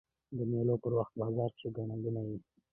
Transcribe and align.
د 0.37 0.39
مېلو 0.51 0.75
پر 0.83 0.91
وخت 0.97 1.11
په 1.13 1.17
بازارو 1.19 1.53
کښي 1.53 1.67
ګڼه 1.75 1.95
ګوڼه 2.03 2.21
يي. 2.29 2.37